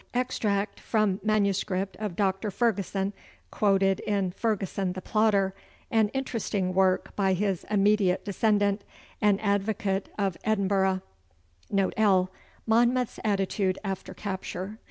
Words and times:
Extract 0.15 0.79
from 0.79 1.19
MS. 1.21 1.63
of 1.99 2.15
Dr. 2.15 2.49
Ferguson, 2.49 3.13
quoted 3.51 3.99
in 3.99 4.31
'Ferguson 4.31 4.93
the 4.93 5.01
Plotter,' 5.03 5.53
an 5.91 6.07
interesting 6.07 6.73
work 6.73 7.15
by 7.15 7.33
his 7.33 7.65
immediate 7.69 8.25
descendant, 8.25 8.83
an 9.21 9.37
advocate 9.41 10.09
of 10.17 10.37
Edinburgh. 10.43 11.03
Note 11.69 11.93
L. 11.97 12.31
Monmouth's 12.65 13.19
Attitude 13.23 13.77
after 13.83 14.15
Capture. 14.15 14.79